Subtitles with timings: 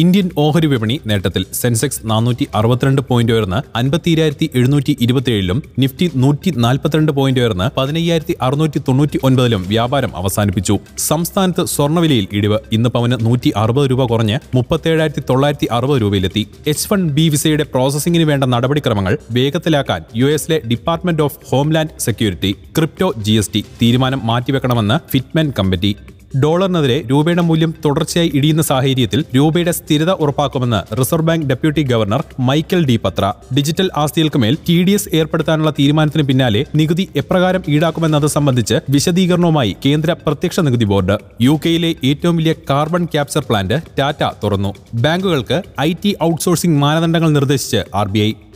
[0.00, 7.12] Indian ഓഹരി വിപണി നേട്ടത്തിൽ സെൻസെക്സ് നാനൂറ്റി അറുപത്തിരണ്ട് പോയിന്റ് ഉയർന്ന് അൻപത്തിരായിരത്തി എഴുന്നൂറ്റി ഇരുപത്തിയേഴിലും നിഫ്റ്റി നൂറ്റി നാൽപ്പത്തിരണ്ട്
[7.18, 10.74] പോയിന്റ് ഉയർന്ന് പതിനയ്യായിരത്തി അറുന്നൂറ്റി തൊണ്ണൂറ്റി ഒൻപതിലും വ്യാപാരം അവസാനിപ്പിച്ചു.
[11.08, 16.42] സംസ്ഥാനത്ത് സ്വർണവിലയിൽ ഇടിവ് ഇന്ന് പവന് നൂറ്റി അറുപത് രൂപ കുറഞ്ഞ് മുപ്പത്തേഴായിരത്തി തൊള്ളായിരത്തി അറുപത് രൂപയിലെത്തി.
[16.72, 23.10] എച്ച് വൺ ബി വിസയുടെ പ്രോസസിംഗിന് വേണ്ട നടപടിക്രമങ്ങൾ വേഗത്തിലാക്കാൻ യു എസിലെ department of homeland security crypto
[23.28, 23.36] G
[23.82, 25.94] തീരുമാനം മാറ്റിവെക്കണമെന്ന് ഫിറ്റ്മെൻ കമ്മിറ്റി.
[26.42, 32.96] ഡോളറിനെതിരെ രൂപയുടെ മൂല്യം തുടർച്ചയായി ഇടിയുന്ന സാഹചര്യത്തിൽ രൂപയുടെ സ്ഥിരത ഉറപ്പാക്കുമെന്ന് reserve bank deputy governor Michael D
[33.04, 33.24] Patra.
[33.56, 40.12] Digital ആസ്തികൾക്ക് മേൽ ടി ഡി എസ് ഏർപ്പെടുത്താനുള്ള തീരുമാനത്തിന് പിന്നാലെ നികുതി എപ്രകാരം ഈടാക്കുമെന്നത് സംബന്ധിച്ച് വിശദീകരണവുമായി കേന്ദ്ര
[40.26, 41.18] പ്രത്യക്ഷ നികുതി ബോർഡ്.
[41.42, 44.74] യു കെയിലെ ഏറ്റവും വലിയ കാർബൺ ക്യാപ്ചർ പ്ലാന്റ് ടാറ്റ തുറന്നു.
[44.94, 48.08] ബാങ്കുകൾക്ക് ഐ ടി ഔട്ട്സോഴ്സിംഗ് മാനദണ്ഡങ്ങൾ നിർദ്ദേശിച്ച് ആർ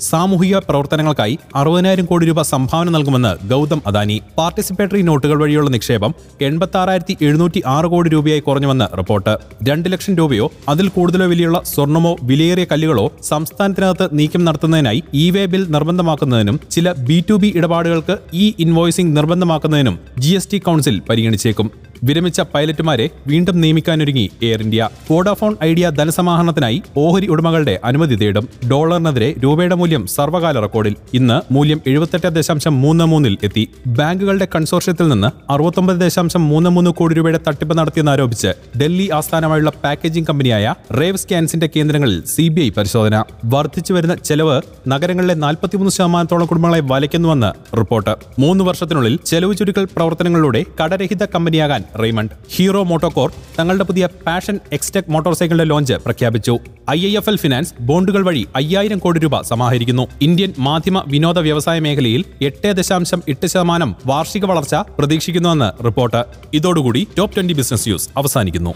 [0.00, 7.62] സാമൂഹിക പ്രവർത്തനങ്ങൾക്കായി അറുപതിനായിരം കോടി രൂപ സംഭാവന നൽകുമെന്ന് ഗൗതം അദാനി പാർട്ടിസിപ്പേറ്ററി നോട്ടുകൾ വഴിയുള്ള നിക്ഷേപം എൺപത്തി എഴുന്നൂറ്റി
[7.66, 9.38] ആറ് കോടി രൂപയായി കുറഞ്ഞുവെന്ന് റിപ്പോർട്ട്.
[9.68, 15.66] രണ്ട് ലക്ഷം രൂപയോ അതിൽ കൂടുതലോ വിലയുള്ള സ്വർണമോ വിലയേറിയ കല്ലുകളോ സംസ്ഥാനത്തിനകത്ത് നീക്കം നടത്തുന്നതിനായി ഇ വേ ബിൽ
[15.70, 21.85] നിർബന്ധമാക്കുന്നതിനും ചില ബി ടു ബി ഇടപാടുകൾക്ക് ഇ ഇൻവോയ്സിംഗ് നിർബന്ധമാക്കുന്നതിനും ജി കൗൺസിൽ പരിഗണിച്ചേക്കും.
[22.04, 24.88] വിരമിച്ച പൈലറ്റുമാരെ വീണ്ടും നിയമിക്കാനൊരുങ്ങി എയർ ഇന്ത്യ.
[25.10, 28.48] വോഡാഫോൺ ഐഡിയ ധനസമാഹരണത്തിനായി ഓഹരി ഉടമകളുടെ അനുമതി തേടും.
[28.70, 30.96] ഡോളറിനെതിരെ രൂപയുടെ മൂല്യം സർവകാല റെക്കോർഡിൽ.
[31.14, 33.68] ഇന്ന് മൂല്യം എഴുപത്തെട്ട് ദശാംശം മൂന്ന് മൂന്നിൽ എത്തി.
[33.86, 40.74] ബാങ്കുകളുടെ കൺസോർഷ്യത്തിൽ നിന്ന് അറുപത്തൊമ്പത് ദശാംശം മൂന്ന് മൂന്ന് കോടി രൂപയുടെ തട്ടിപ്പ് നടത്തിയെന്നാരോപിച്ച് ഡൽഹി ആസ്ഥാനമായുള്ള പാക്കേജിംഗ് കമ്പനിയായ
[41.00, 43.24] റേവ് സ്കാൻസിന്റെ കേന്ദ്രങ്ങളിൽ സി ബി ഐ പരിശോധന.
[43.44, 48.16] വർദ്ധിച്ചു വരുന്ന ചെലവ് നഗരങ്ങളിലെ നാൽപ്പത്തിമൂന്ന് ശതമാനത്തോളം കുടുംബങ്ങളെ വലയ്ക്കുന്നുവെന്ന് റിപ്പോർട്ട്.
[48.38, 52.34] മൂന്ന് വർഷത്തിനുള്ളിൽ ചെലവ് ചുരുക്കൽ പ്രവർത്തനങ്ങളിലൂടെ കടരഹിത കമ്പനിയാകാൻ റെയ്മണ്ട്.
[52.54, 56.58] ഹീറോ മോട്ടോകോർ തങ്ങളുടെ പുതിയ പാഷൻ എക്സ്റ്റെക് മോട്ടോർ സൈക്കിളിന്റെ ലോഞ്ച് പ്രഖ്യാപിച്ചു.
[56.90, 60.06] I I F L finance ബോണ്ടുകൾ വഴി അയ്യായിരം കോടി രൂപ സമാഹരിക്കുന്നു.
[60.20, 66.24] ഇന്ത്യൻ മാധ്യമ വിനോദ വ്യവസായ മേഖലയിൽ എട്ട് ദശാംശം എട്ട് ശതമാനം വാർഷിക വളർച്ച പ്രതീക്ഷിക്കുന്നുവെന്ന് റിപ്പോർട്ട്.
[66.54, 68.74] ഇതോടുകൂടി ടോപ്പ് ട്വന്റി ബിസിനസ് ന്യൂസ് അവസാനിക്കുന്നു.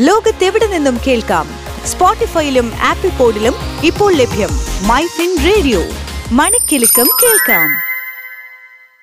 [0.00, 1.46] ലോകത്തെവിടെ നിന്നും കേൾക്കാം?
[1.86, 3.54] സ്പോട്ടിഫൈയിലും ആപ്പിൾ പോഡിലും
[3.84, 4.48] ഇപ്പോൾ ലഭ്യം
[4.88, 5.82] മൈ ഫിൻ റേഡിയോ.
[6.32, 7.85] മണിക്കിലുക്കം കേൾക്കാം.